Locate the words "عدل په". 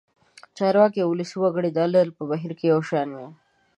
1.85-2.23